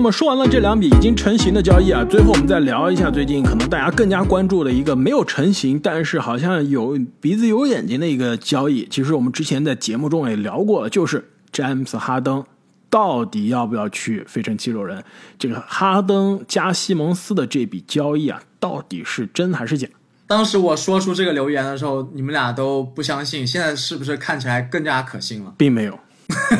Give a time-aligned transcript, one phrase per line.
[0.00, 8.88] 那么说完了这两笔已经成型的交易啊，最后我们再聊一下最近可能大家更加关注的一个没有成型，但是好像有鼻子有眼睛的一个交易。
[8.90, 12.42] 其实我们之前在节目中也聊过了，就是詹姆斯哈登
[12.88, 15.04] 到底要不要去费城七六人？
[15.38, 19.86] 这个哈登加西蒙斯的这笔交易啊，到底是真还是假？
[20.26, 25.52] 当时我说出这个留言的时候，你们俩都不相信，现在是不是看起来更加可信了？
[25.58, 25.98] 并没有，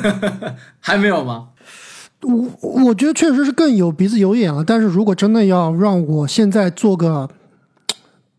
[0.79, 1.49] 还没有吗？
[2.23, 7.29] 我我觉得确实是更有鼻子有眼了，但是如果真的要让我现在做个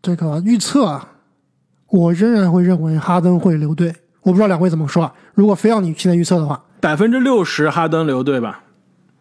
[0.00, 1.08] 这个预测啊，
[1.88, 3.94] 我仍然会认为哈登会留队。
[4.22, 5.12] 我不知道两位怎么说啊？
[5.34, 8.62] 如果非要你现在预测的话，百分之六十哈登留队吧，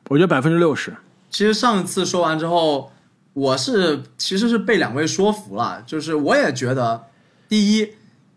[0.10, 0.94] 我觉得百分之六十。
[1.32, 2.92] 其实上一次说完之后，
[3.34, 7.06] 我是其实是被两位说服了，就是我也觉得，
[7.50, 7.94] 第一，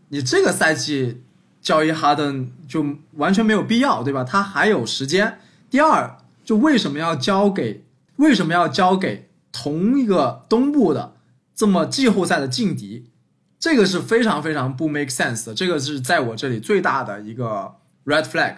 [0.09, 1.20] 你这个赛季
[1.61, 2.83] 交易哈登就
[3.16, 4.25] 完全没有必要，对吧？
[4.25, 5.38] 他还有时间。
[5.75, 7.84] 第二，就为什么要交给
[8.19, 11.16] 为什么要交给同一个东部的
[11.53, 13.11] 这么季后赛的劲敌？
[13.58, 15.53] 这个是非常非常不 make sense 的。
[15.53, 18.55] 这个是在我这里最大的一个 red flag，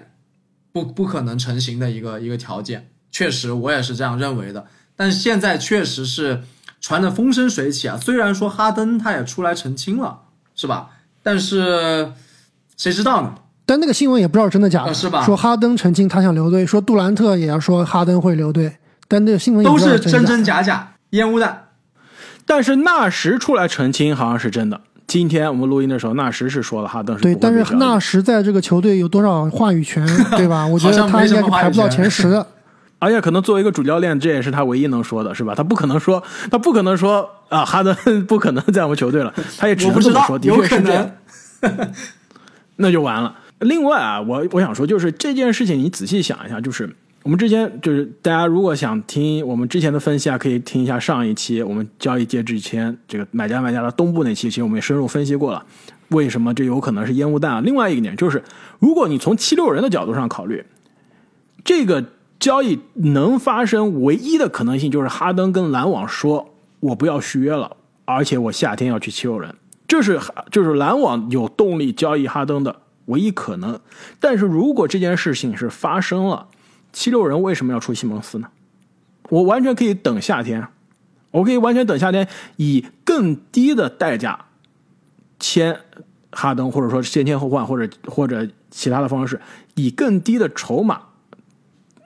[0.72, 2.90] 不不可能成型的一个一个条件。
[3.10, 4.66] 确实，我也是这样认为的。
[4.94, 6.42] 但现在确实是
[6.82, 7.96] 传的风生水起啊。
[7.96, 10.90] 虽然说哈登他也出来澄清了，是吧？
[11.22, 12.12] 但是
[12.76, 13.36] 谁知道呢？
[13.66, 15.24] 但那个新闻也不知道真的假的，是吧？
[15.24, 18.72] 说哈登澄清他想留队，说杜兰特也要说哈登会留队，
[19.08, 21.64] 但那个新闻都是真真假假，烟雾弹。
[22.46, 24.80] 但是纳什出来澄清好像是真的。
[25.08, 30.64] 今天我们录音的时候，纳什是说了哈登是对，但是纳什在这个球队有多少话语权， 对吧？
[30.66, 32.46] 我觉得他应该是排不到前十的。
[32.98, 35.54] 而且可能作为一个主教练，这也是他唯一能说的，是吧？
[35.54, 37.94] 他不可能说，他不可能说啊，哈登
[38.26, 40.38] 不可能在我们球队了，他也只能这么说。
[40.38, 41.10] 的确是这样，
[42.76, 43.34] 那就完了。
[43.60, 55.64] 另外啊，我我想说，就是这件事情，你仔细想一下，就是我们之前就是大家如果想听我们之前的分析啊，可以听一下上一期我们交易截止前这个买家卖家的东部那期，其实我们也深入分析过了，
[56.08, 57.60] 为什么这有可能是烟雾弹啊？
[57.60, 58.42] 另外一个点就是，
[58.78, 60.64] 如果你从七六人的角度上考虑，
[61.64, 62.04] 这个
[62.38, 69.54] 交易能发生唯一的可能性就是哈登跟篮网说，我不要续约了，而且我夏天要去七六人，
[69.88, 72.82] 这是就是篮网有动力交易哈登的。
[73.06, 73.80] 唯一可能，
[74.20, 76.48] 但是如果这件事情是发生了，
[76.92, 78.48] 七六人为什么要出西蒙斯呢？
[79.28, 80.68] 我完全可以等夏天，
[81.32, 84.46] 我可以完全等夏天，以更低的代价
[85.40, 85.80] 签
[86.30, 89.40] 哈登，或者说先签后换，或者或者其他的方式，
[89.74, 91.00] 以更低的筹码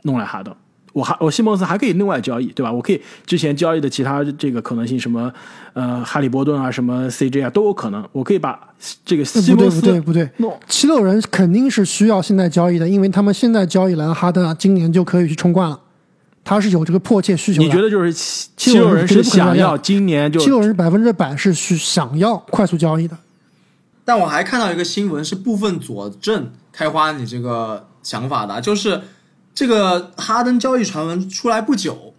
[0.02, 0.56] 弄来哈登。
[0.92, 2.72] 我还我西蒙斯还可以另外交易，对吧？
[2.72, 5.32] 我可以之前交易的其他这个可能性，什么
[5.72, 8.04] 呃哈利波顿啊，什么 CJ 啊，都有可能。
[8.10, 8.58] 我可以把
[9.04, 15.78] 这个西蒙斯不对不对不对，七六人肯定是需要现在交易的，因为他们现在交易来了哈登，今年就可以去冲冠了。
[16.42, 17.62] 他是有这个迫切需求。
[17.62, 23.16] 你觉得就是七六人是想要今年就七六人是百分之百是需想要快速交易的。
[24.04, 29.00] 但我还看到一个新闻，是部分佐证开花你这个想法的，就是。
[29.54, 32.14] 这个哈登交易传闻出来不久，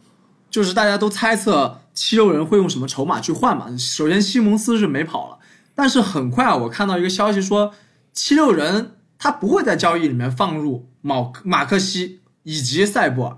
[0.49, 3.75] 就是大家都猜测七六人会用什么筹码去换嘛。
[3.77, 5.37] 首先，西蒙斯是没跑了，
[5.73, 7.73] 但是很快啊，我看到一个消息说，
[8.13, 13.37] 七六人他不会在交易里面放入马马克西以及塞布尔。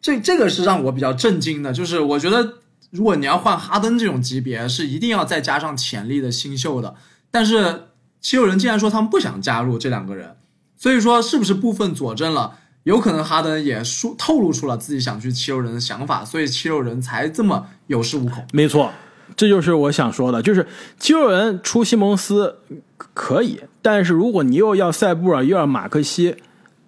[0.00, 2.54] 这这个是让我比较震惊的，就是我觉得
[2.90, 6.94] 如果你要换哈登这种级别，是一定要再加上潜力的新秀的。
[7.30, 7.88] 但是
[8.20, 10.36] 七六人竟然说他们不想加入这两个人，
[10.76, 12.59] 所以说是不是部分佐证了？
[12.84, 18.44] 有可能哈登也说透露出了自己想去七六人的想法，所以七六人才这么有恃无恐。
[18.52, 18.90] 没错，
[19.36, 20.66] 这就是我想说的，就是
[20.98, 22.56] 七六人出西蒙斯
[22.96, 26.36] 可以，但是如果你又要塞布尔又要马克西，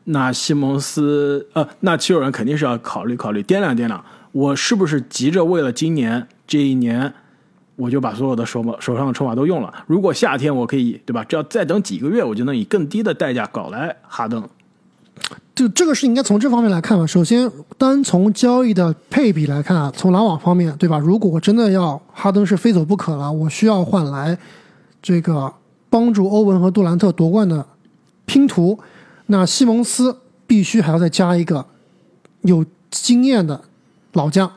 [0.04, 4.02] 那西蒙斯呃，那七六人肯定是要考虑考虑掂量掂量，
[4.32, 7.12] 我是不是急着为了今年这一年，
[7.76, 9.84] 我就把所有的手手上的筹码都用了？
[9.86, 11.22] 如果夏天我可以对吧？
[11.24, 14.48] 只要再等几个月，我就能以更低的代价搞来哈登。
[15.54, 17.06] 就这个是应该从这方面来看吧。
[17.06, 20.98] 首先，单从交易的配比来看啊，从篮网方面，对吧？
[20.98, 24.36] 如果我真的要哈登是非走不可了，我需要换来
[25.02, 25.52] 这个
[25.90, 27.64] 帮助欧文和杜兰特夺冠的
[28.24, 28.78] 拼图，
[29.26, 30.16] 那西蒙斯
[30.46, 31.66] 必须还要再加一个
[32.40, 33.60] 有经验的
[34.14, 34.50] 老将，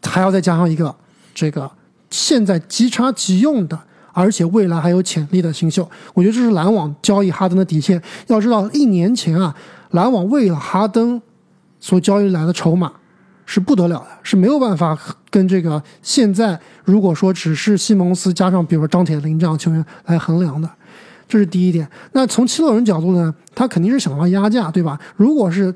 [0.00, 0.94] 还要再加上一个
[1.34, 1.68] 这个
[2.08, 3.76] 现在即插即用的，
[4.12, 5.90] 而且未来还有潜力的新秀。
[6.14, 8.00] 我觉得这是篮网交易哈登的底线。
[8.28, 9.54] 要知道，一年前啊。
[9.90, 11.20] 篮网为了哈登
[11.78, 12.92] 所交易来的筹码
[13.46, 14.96] 是不得了的，是没有办法
[15.28, 20.70] 跟这个现在如果说只是西蒙斯加上比如说张铁林这样球员来衡量的，
[21.28, 21.88] 这是第一点。
[22.12, 24.98] 那从七六人角度呢，他肯定是想要压价，对吧？
[25.16, 25.74] 如果是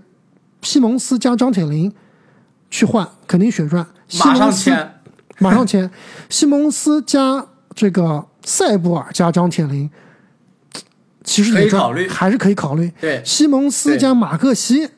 [0.62, 1.92] 西蒙斯加张铁林，
[2.70, 3.84] 去换，肯定血赚。
[4.20, 4.94] 马上签，
[5.38, 5.90] 马上签。
[6.28, 7.44] 西蒙斯加
[7.74, 9.90] 这个塞布尔加张铁林，
[11.24, 12.92] 其实也考虑，还是可以考虑。
[13.00, 14.88] 对，西蒙斯加马克西，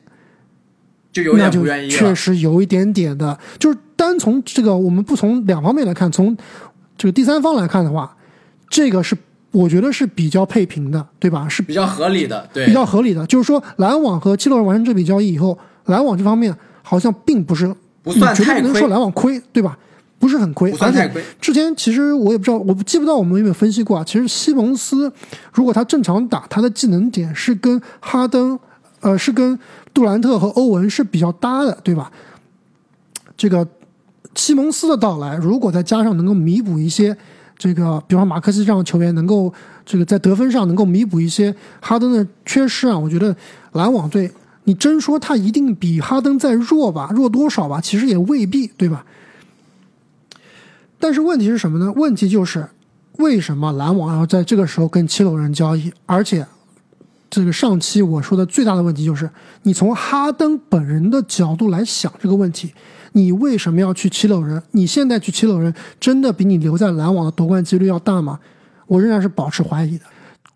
[1.11, 6.37] 就有点不愿意确实有一点点的，就是单从这个我们不从两方面来看，从
[6.95, 8.15] 这个第三方来看的话，
[8.69, 9.17] 这个是
[9.51, 11.49] 我觉得是比较配平的，对吧？
[11.49, 13.25] 是比较合理的，对，比较合理的。
[13.25, 17.73] 就是说，篮网和七六人完成这笔交易以后，篮网这方面好像并不是。
[18.03, 19.77] 不算太亏，能说篮网亏，对吧？
[20.19, 21.09] 不是很亏，而且
[21.39, 24.03] 之前其实我也不知道，我记不到我们有没有分析过啊。
[24.03, 25.11] 其实西蒙斯
[25.53, 28.57] 如果他正常打，他的技能点是跟哈登，
[29.01, 29.57] 呃，是跟
[29.93, 32.11] 杜兰特和欧文是比较搭的，对吧？
[33.35, 33.67] 这个
[34.33, 37.15] 西蒙斯的到来，如果再加上能够弥补一些
[37.57, 39.53] 这个，比方马克西这样的球员，能够
[39.85, 43.35] 这个在得分上能够弥补一些哈登的缺失啊，我觉得
[43.73, 44.31] 篮网队。
[44.63, 47.09] 你真说他一定比哈登再弱吧？
[47.13, 47.79] 弱多少吧？
[47.79, 49.05] 其实也未必，对吧？
[50.99, 51.91] 但是问题是什么呢？
[51.95, 52.67] 问题就是
[53.17, 55.91] 为什么篮网要在这个时候跟七六人交易？
[56.05, 56.45] 而且，
[57.29, 59.29] 这个上期我说的最大的问题就是，
[59.63, 62.73] 你从哈登本人的角度来想这个问题，
[63.13, 64.61] 你为什么要去七六人？
[64.71, 68.39] 你现在去七六人，真的比你留在篮网的夺冠几率要大吗？
[68.87, 70.05] 我仍然是保持怀疑的。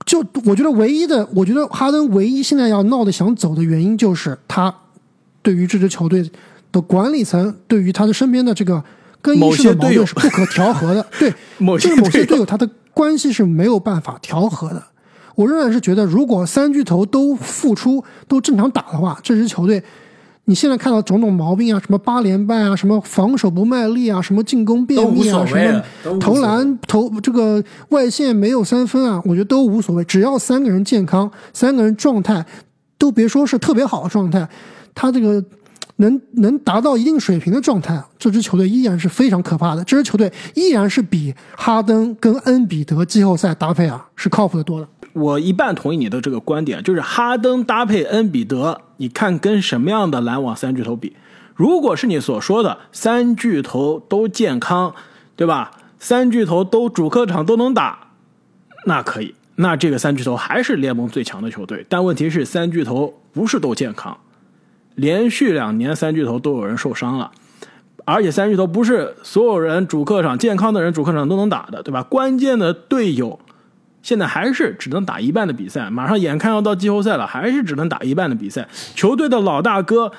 [0.05, 4.73] 就我觉得唯一的，我觉得哈登唯一现在要闹的想走的原因，就是他
[5.41, 6.27] 对于这支球队
[6.71, 8.83] 的管理层，对于他的身边的这个
[9.21, 11.05] 更衣室的矛盾是不可调和的。
[11.19, 11.33] 对，
[11.79, 14.83] 这某些队友他的关系是没有办法调和的。
[15.35, 19.83] 我仍然是觉得，如果三巨头都复出、都正常打的话，这支球队。
[20.45, 25.55] 你现在看到种种毛病啊，什么八连败啊，什么防守不卖力啊，什么进攻便秘啊，什
[26.03, 32.43] 么投篮投这个外线没有三分啊，我觉得都无所谓，只要三个人健康，三个人状态
[32.97, 34.45] 都别说是特别好的状态，
[34.95, 35.41] 他这个
[35.97, 39.83] 能能达到一定水平的状态，这支球队依然是非常可怕的。
[39.83, 44.87] 这支球队依然是比哈登跟恩比德季后赛搭配啊是靠谱的多的。
[45.13, 51.15] 我一半同意你的这个观点，就是哈登搭配恩比德，你看跟什么样的篮网三巨头比？
[51.53, 54.95] 如果是你所说的三巨头都健康，
[55.35, 55.71] 对吧？
[55.99, 58.13] 三巨头都主客场都能打，
[58.87, 61.85] 那可以，那这个三巨头还是联盟最强的球队。
[61.87, 64.17] 但问题是三巨头不是都健康，
[64.95, 67.31] 连续两年三巨头都有人受伤了，
[68.05, 72.03] 而且三巨头不是所有人主客场健康的人主客场都能打的，对吧？
[72.03, 73.39] 关键的队友。
[74.03, 78.67] 现在还是只能打一半的比赛，马上眼看要到季后赛了，还是只能打一半的比赛。
[78.95, 80.11] 球队的老大哥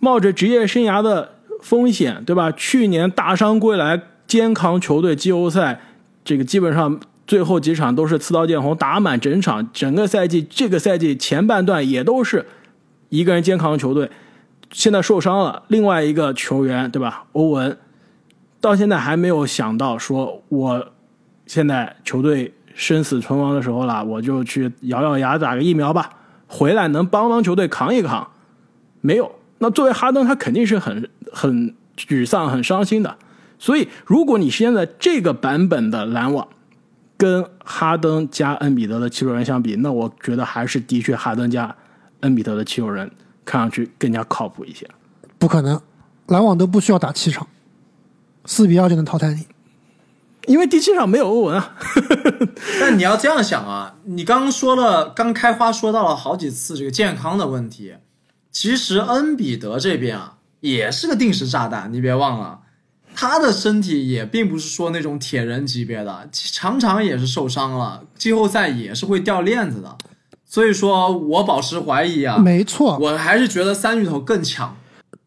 [0.00, 2.50] 冒着职业生涯的风险，对吧？
[2.52, 5.78] 去年大伤归来，肩扛球队季后赛，
[6.24, 9.68] 这个基本上最后几场都是刺刀见红，打满整场。
[9.70, 12.46] 整个赛季，这个赛季前半段也都是
[13.08, 14.10] 一个人肩扛球队。
[14.70, 17.24] 现在受伤了，另外一个球员，对吧？
[17.32, 17.78] 欧文
[18.60, 20.88] 到现在还没有想到说，我
[21.46, 22.52] 现在球队。
[22.78, 26.10] 生死存亡的时候了，我就去咬咬牙打个疫苗吧，
[26.46, 28.28] 回来能帮帮球队扛一扛。
[29.00, 33.16] 没有，那作为哈登，他肯定是很很沮丧、很伤心的。
[33.58, 36.46] 所以，如果你现在这个版本的篮网
[37.16, 41.74] 跟哈登加恩比德的七六人相比，那我觉得还是的确哈登加
[42.26, 43.10] 恩比德的七六人
[43.44, 44.88] 看上去更加靠谱一些。
[45.38, 45.80] 不可能，
[46.26, 47.46] 篮网都不需要打七场，
[48.44, 49.46] 四比二就能淘汰你。
[50.46, 51.76] 因为第七场没有欧文啊，
[52.80, 57.94] 但你要这样想啊，你刚刚说了，刚开花说到了好几次这个健康的问题，
[58.52, 62.60] 其实恩比德这边啊也是个定时炸弹，你别忘了，
[63.14, 69.98] 他的身体也并不是说那种铁人级别的，常常也是受伤了，季后赛也是会掉链子的，
[70.46, 74.74] 所以说我保持怀疑啊，没错，我还是觉得三巨头更强，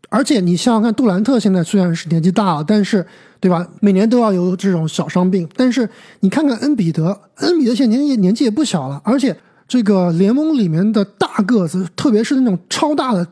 [0.10, 3.06] 而且你想想看，杜兰特现在虽然是年纪大了，但是。
[3.42, 3.66] 对吧？
[3.80, 9.34] 每年都要有这种小伤病，但是你看看恩比德，恩比德现在年纪年纪也不小了，而且
[9.66, 13.26] 这个联盟里面的大个子，特别是那种超大的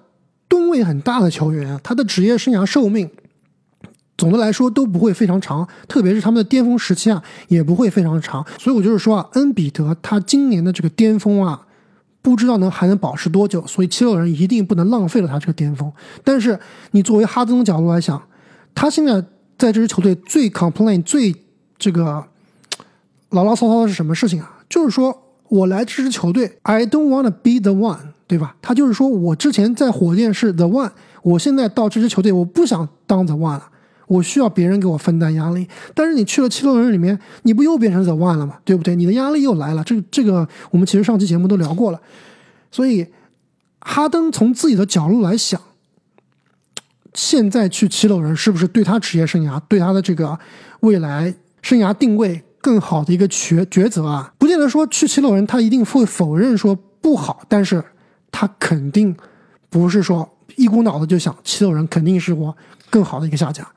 [0.47, 3.09] 吨位很大的球员，他的职业生涯寿命
[4.17, 8.45] 总的来说都不会非常长，特别是他们的巅峰时期啊，也不会非常长。
[8.57, 11.66] 所以我就是说啊，恩比德他今年的这个巅峰啊，
[12.29, 15.89] 不知道能还能保持多久，所以七六人一定不能浪费了他这个巅峰。
[16.23, 16.59] 但是
[16.91, 18.21] 你作为哈登的角度来想，
[18.75, 19.23] 他现在。
[19.59, 21.35] 在这支球队最 complain 最
[21.79, 22.23] 这个
[23.29, 24.59] 牢牢骚骚的是什么事情啊？
[24.69, 25.19] 就是说
[25.49, 28.55] 我来这支球队，I don't want to be the one，对吧？
[28.61, 30.91] 他就是说我之前在火箭是 the one，
[31.23, 33.67] 我现在到这支球队，我不想当 the one 了，
[34.07, 35.67] 我需要别人给我分担压力。
[35.93, 38.57] 但是你去了七六人里面，你不又变成 the one 了吗？
[38.65, 38.95] 对不对？
[38.95, 39.83] 你的压力又来了。
[39.83, 42.01] 这这个我们其实上期节目都聊过了。
[42.71, 43.07] 所以
[43.79, 45.61] 哈登从自己的角度来想。
[47.13, 50.37] 现在去七六人是不是对他职业生涯、对他的这个
[50.81, 51.33] 未来
[51.63, 54.31] 生涯定位更好的一个抉抉择啊？
[54.37, 57.83] 不见得说去七六人他一定会否认说不好，但是
[58.31, 59.17] 他肯定
[59.67, 62.55] 不是说一股脑的就想七六人肯定是我
[62.91, 63.67] 更好的一个下家。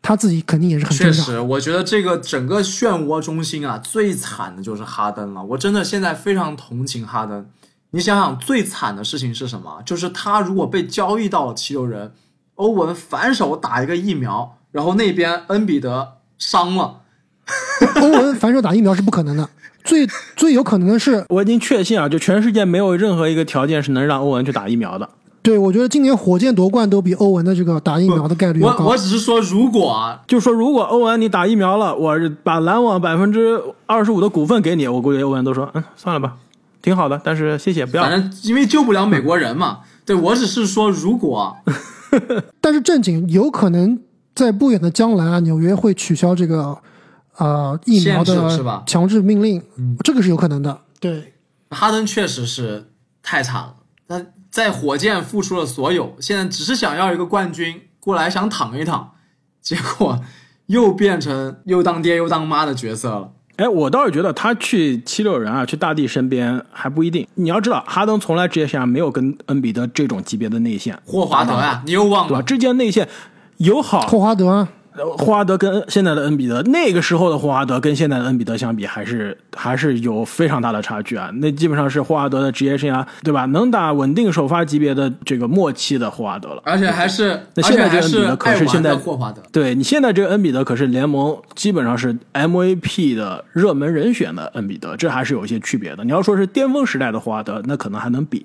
[0.00, 5.42] 他自己肯定也是很确实，我觉得这个整个漩涡中心啊，最惨的就是哈登了。
[5.42, 7.46] 我真的现在非常同情哈登。
[7.90, 9.82] 你想想，最惨的事情是什么？
[9.84, 12.12] 就是他如果被交易到了七六人，
[12.54, 17.00] 欧文反手打一个疫苗，然后那边恩比德伤了，
[18.00, 19.48] 欧文反手打疫苗是不可能的。
[19.84, 25.08] 最最有可能的是，我已经确信啊，就全世界没有任何一个条件是能让欧文去打疫苗的。
[25.40, 28.84] 对，我觉得今年火箭夺冠都比欧文的这个打疫苗的概率要高。
[28.84, 36.36] 我我只是说，如果就说如果欧文你打疫苗了，我把篮网百分之二十五的股份给你，我估计欧文都说，嗯，算了吧，
[36.82, 38.02] 挺好的，但是谢谢，不要。
[38.02, 39.78] 反正因为救不了美国人嘛。
[40.04, 41.56] 对我只是说，如果，
[42.60, 43.98] 但是正经有可能
[44.34, 46.76] 在不远的将来啊，纽约会取消这个
[47.38, 49.62] 呃疫苗的强制命令，
[50.02, 50.78] 这个是有可能的。
[51.00, 51.32] 对，
[51.70, 52.88] 哈登确实是
[53.22, 53.74] 太惨了，
[54.06, 54.26] 他。
[54.50, 59.12] 在火箭付出了所有，现在只是想要一个冠军，过来想躺一躺，
[59.60, 60.20] 结果
[60.66, 63.32] 又变成又当爹又当妈的角色了。
[63.56, 67.26] 哎，我倒是觉得他去七六人啊，去大帝身边还不一定。
[67.34, 72.42] 你要知道，哈登从来职业生涯没有跟恩比德这种级别的内线，霍华德啊，你又忘了对吧？
[72.42, 73.08] 之间内线
[73.56, 74.68] 友好，霍华德。
[74.96, 81.30] 霍华德跟现在的恩比德，那个时候的霍华德跟现在的恩比德相比，还是还是有非常大的差距啊！
[81.34, 83.44] 那基本上是霍华德的职业生涯，对吧？
[83.46, 86.62] 能打稳定首发级别的这个末期的霍华德了。
[86.64, 96.02] 而且还是，那现在这个恩比德可是现在霍华德，对你现在这个恩比德可是联盟基本上是 MVP 的热门人选的恩比德，这还是有一些区别的。
[96.02, 98.44] 你要说是巅峰时代的霍华德，那可能还能比。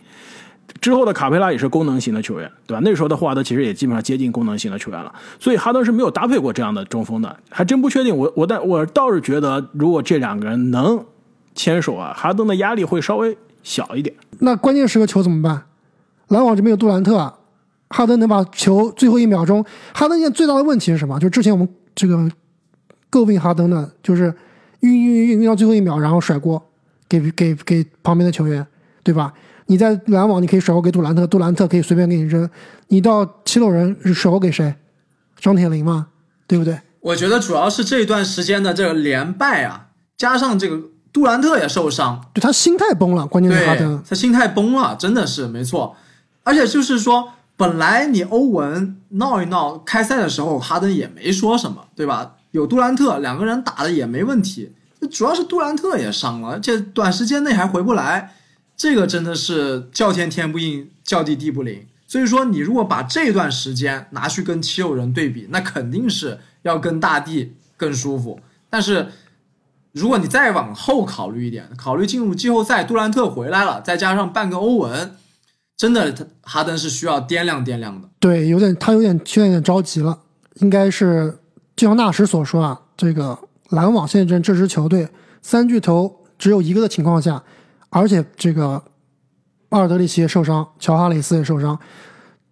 [0.82, 2.82] 之后的卡佩拉也是功能型的球员，对吧？
[2.84, 8.15] 那时候的霍华德其实也基本上接近功能型的球员了，所以哈登是没有搭配过这样的中锋的，还真不确定。
[8.15, 11.03] 我我但我倒是觉得，如果这两个人能
[11.55, 14.15] 牵手啊，哈登的压力会稍微小一点。
[14.39, 15.63] 那关键时刻球怎么办？
[16.29, 17.34] 篮网这边有杜兰特，
[17.89, 19.63] 哈登能把球最后一秒钟。
[19.93, 21.20] 哈登现在最大的问题是什么？
[21.20, 22.17] 就是之前我们这个
[23.12, 24.34] 诟病哈登的，就是
[24.79, 26.62] 运运运运到最后一秒，然后甩锅
[27.08, 28.65] 给给给旁边的球员，
[29.03, 29.32] 对吧？
[29.67, 32.50] 你在篮网，你可以甩锅给杜兰特，杜兰特可以随便给你扔。
[32.88, 34.75] 你到七六人甩锅给谁？
[35.39, 36.08] 张铁林吗？
[36.48, 36.79] 对不对？
[37.01, 40.79] 我觉得主要是这一段时间的这个连败啊，加上这个
[41.12, 43.25] 杜兰特也受伤，对他心态崩了。
[43.25, 45.96] 关键是哈登，他心态崩了，真的是没错。
[46.43, 52.36] 而且就是说，本来你欧文闹一闹，开赛的时候哈登也没说什么，对吧？
[52.51, 54.72] 有杜兰特，两个人打的也没问题。
[55.12, 58.34] 主要是杜兰特也伤了，而且短时间内还回不来。
[58.83, 61.85] 这个真的是叫天天不应，叫地地不灵。
[62.05, 68.41] 所以说，你如果把这段时间拿去跟七六人对比，那肯定是要跟大地更舒服。
[68.69, 69.07] 但是，
[69.93, 75.15] 如果你再往后考虑一点，考虑进入季后赛，杜兰特回来了，再加上半个欧文，
[75.77, 78.09] 真的，哈登是需要掂量掂量的。
[78.19, 80.19] 对，有点他有点现在有点着急了。
[80.55, 81.39] 应该是
[81.77, 85.07] 就像纳什所说啊，这个篮网现在这支球队
[85.41, 87.41] 三巨头只有一个的情况下。
[87.95, 88.83] 而且这个
[89.69, 91.77] 阿尔德里奇也受伤，乔哈里斯也受伤，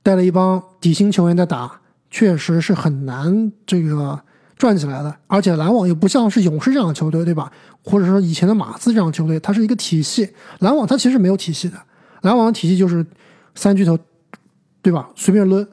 [0.03, 1.81] 带了一帮底薪球员在打，
[2.11, 4.19] 确实是很难这个
[4.55, 5.15] 转起来的。
[5.25, 7.51] 而且篮网又不像是勇士这样的球队，对吧？
[7.83, 10.29] 或者说以前的马刺这样的球队，它是一个体系。
[10.59, 11.77] 篮网它其实没有体系的，
[12.21, 13.03] 篮网的体系就是
[13.55, 13.97] 三巨头，
[14.83, 15.09] 对吧？
[15.15, 15.67] 随便抡，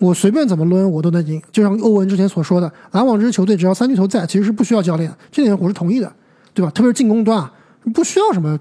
[0.00, 1.42] 我随便怎么抡我都能赢。
[1.50, 6.12] 就像欧文之前所说的，篮网这支球队只要三巨头在，其实是不需要教练，这点我是同意的，
[6.52, 6.70] 对吧？
[6.72, 7.50] 特别是进攻端啊，
[7.94, 8.60] 不需要什么。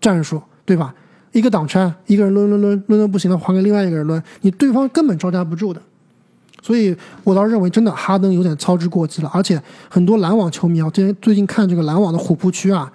[0.00, 0.94] 战术对吧？
[1.32, 5.80] 一个挡拆，一个人抡抡抡抡的不行了，还给另外一个人抡，你对方根本招架不住的。
[6.62, 9.30] 所以我倒认为，真的哈登有点操之过急了。
[9.32, 12.92] 而且很多篮网球迷啊，最最近看这个篮网的虎扑区啊，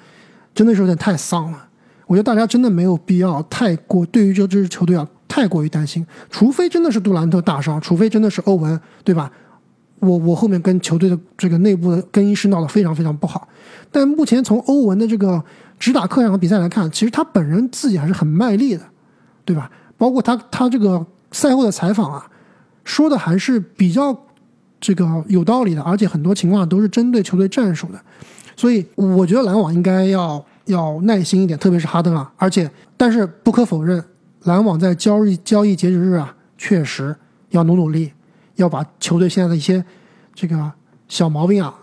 [0.53, 1.67] 真的是有点太丧了。
[2.07, 9.31] 我觉得大家真的没有必要太过对于这支球队啊太过于担心，除非真的是杜兰特大伤，除非真的是欧文，对吧？
[10.05, 13.47] 我我后面跟球队的这个内部的更衣室闹得非常非常不好。
[13.91, 15.43] 但目前从欧文的这个。
[15.77, 18.83] 只打客场的比赛来看，其实他本人自己还是很卖力的，
[19.43, 19.69] 对吧？
[19.97, 22.25] 包括他他这个赛后的采访啊，
[22.85, 24.17] 说的还是比较
[24.79, 27.99] 这个有道理的，而且很多情况都是针对球队战术的。
[28.55, 32.31] 所以我觉得篮网应该要要耐心一点，特别是哈登啊。
[32.37, 34.01] 而且，但是不可否认，
[34.43, 37.13] 篮网在交易交易截止日啊，确实
[37.49, 38.13] 要努努力，
[38.55, 39.83] 要把球队现在的一些
[40.33, 40.71] 这个
[41.07, 41.73] 小毛病啊。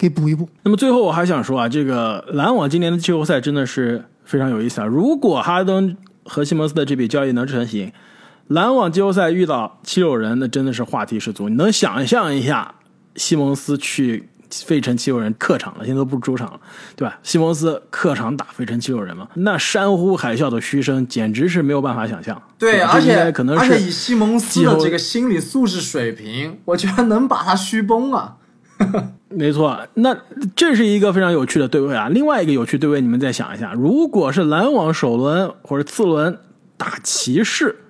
[0.00, 0.48] 给补一补。
[0.62, 4.86] 那么最后我还想说啊，这个篮网今年的季后赛真的是非常有意思啊。
[4.86, 7.92] 如果哈登和西蒙斯的这笔交易能成型，
[8.46, 11.48] 篮网季后赛遇到七六人，那真的是话题十足。
[11.48, 12.76] 你能想象一下，
[13.16, 16.60] 西蒙斯去费城七六人客场了，现在都不是主场了，
[16.96, 17.18] 对吧？
[17.22, 22.40] 西蒙斯客场打费城七六人嘛，那山呼海啸的嘘声简直是没有办法想象。
[22.58, 28.36] 对，而且可能而且以西蒙斯的这个心理素质水平，我觉得能把他嘘崩啊。
[29.28, 30.16] 没错，那
[30.56, 32.08] 这是一个非常有趣的对位啊。
[32.08, 36.38] 另外一个有趣对位，你们再想一下，如果是篮网首轮或者次轮
[36.76, 37.80] 打骑士。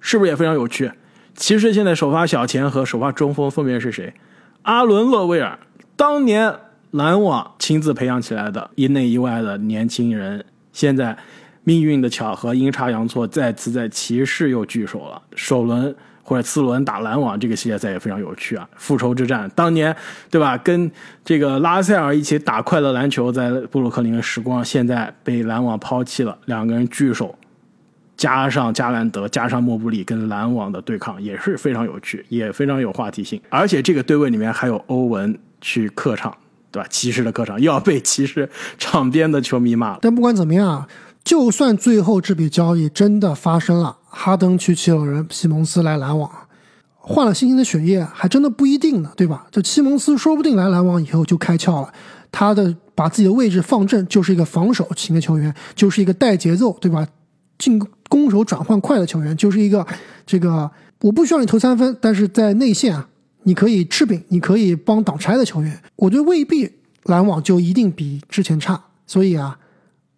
[0.00, 0.92] 是不是也非常有趣？
[1.34, 4.14] 骑士现在首发小前和首发中锋分别是谁？
[4.62, 5.58] 阿伦·勒维尔，
[5.98, 6.54] 当年
[6.92, 11.18] 篮网亲自培养起来的一内一外的年轻人，现在
[11.64, 15.20] 命运的巧合阴差阳错，再次在骑士又聚首了。
[15.34, 18.68] 首轮或者次轮打篮网，这个系列赛也非常有趣啊！
[18.76, 19.94] 复仇之战，当年
[20.30, 20.56] 对吧？
[20.58, 20.88] 跟
[21.24, 27.36] 这个拉塞尔一起打快乐篮球，在布鲁克林的时光，现在被篮网抛弃了，两个人聚首。
[28.16, 33.40] 加上加兰德，加上莫布里跟篮网的对抗也是非常有趣，也非常有话题性。
[33.48, 36.36] 而且这个对位里面还有欧文去客场，
[36.70, 36.88] 对吧？
[36.90, 38.48] 骑士的客场又要被骑士
[38.78, 39.98] 场边的球迷骂了。
[40.02, 40.86] 但不管怎么样，
[41.24, 46.30] 就算最后这笔交易真的发生了，哈登去七六人，西蒙斯来篮网，
[46.96, 49.46] 换了新鲜的血液，还真的不一定呢，对吧？
[49.50, 51.92] 这西蒙斯说不定来篮网以后就开窍了，
[52.30, 57.06] 他的把自己的位置放正，就是一个防守型的球员，就是一个带节奏，对吧？
[57.58, 57.76] 进
[58.08, 59.84] 攻守转换快的球员，就是一个
[60.24, 63.08] 这个我不需要你投三分，但是在内线啊，
[63.48, 65.82] 你可以吃饼，你可以帮挡拆的球员。
[65.96, 66.70] 我觉得未必
[67.04, 69.58] 篮网就一定比之前差，所以啊，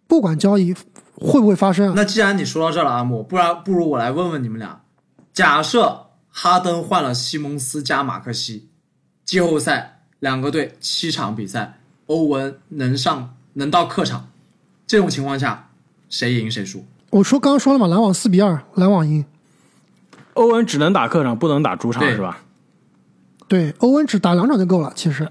[0.05, 0.73] 不管交易
[1.15, 4.81] 会不会发生，那既然你说到这了，阿木，不然不如我来问问你们俩：
[5.31, 8.67] 假设哈登换了西蒙斯加马克西，
[9.23, 14.27] 季后赛两个队七场比赛，欧文能上能到客场，
[14.85, 15.69] 这种情况下
[16.09, 16.83] 谁赢谁输？
[17.11, 19.23] 我说刚刚说了嘛，篮网四比二，篮网赢。
[20.33, 22.43] 欧文只能打客场，不能打主场，是吧？
[23.51, 24.93] 对，欧文只打两场就够了。
[24.95, 25.29] 其实，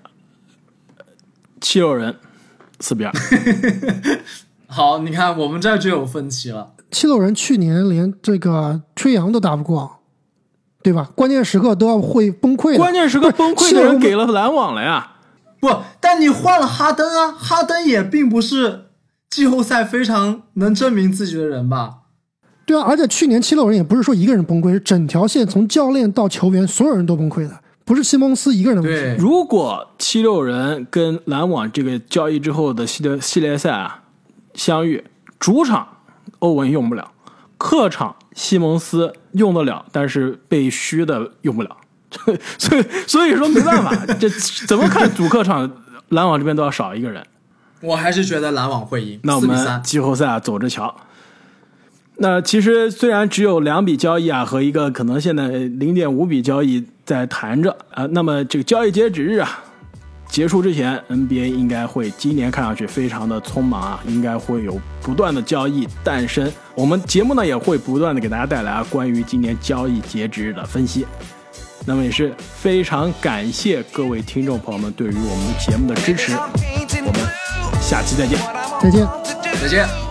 [1.59, 2.14] 七六人
[2.78, 3.11] 四比二。
[4.68, 6.74] 好，你看我们这就有分歧了。
[6.90, 10.00] 七六人去年连这个吹杨都打不过，
[10.83, 11.11] 对吧？
[11.14, 12.76] 关键时刻都要会崩溃。
[12.76, 15.12] 关键时刻崩溃的人给了篮网了呀。
[15.59, 18.83] 不，但你换了哈登啊，哈登也并不是。
[19.30, 22.00] 季后赛非常能证明自己的人吧？
[22.66, 27.59] 对啊，而且去年七六人也不是说一个人崩溃，是整条线从教练到球员所有人都崩溃的，
[27.90, 29.20] 不是西蒙斯一个人的问题。
[29.20, 34.05] 如果七六人跟篮网这个交易之后的系列系列赛啊
[34.55, 35.03] 相遇，
[35.40, 35.88] 主场
[36.38, 37.11] 欧文用不了，
[37.59, 41.76] 客场西蒙斯用得了，但是被虚的用不了，
[42.57, 44.31] 所以所以说没办法，这
[44.68, 45.68] 怎么看主客场
[46.11, 47.26] 篮网这边都要少一个人。
[47.81, 49.18] 我还是觉得篮网会赢。
[49.24, 50.94] 那我们季后赛啊，走着瞧。
[52.22, 59.64] 那其实虽然只有两笔交易啊，和一个可能现在零点五笔交易在谈着啊，那么这个交易截止日啊
[60.28, 66.52] 结束之前，NBA 应该会今年看上去非常的匆忙啊，应该会有不断的交易诞生。
[66.74, 71.06] 我们节目呢也会不断的给大家带来啊关于今年交易截止日的分析。
[71.87, 77.20] 那么也是非常感谢各位听众朋友们对于我们节目的支持，我们。
[77.80, 78.38] 下期再见，
[78.83, 79.09] 再见，
[79.62, 80.10] 再见。